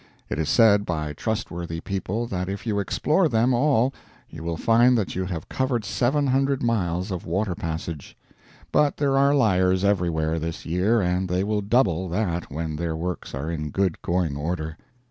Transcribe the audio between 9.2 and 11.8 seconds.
liars everywhere this year, and they will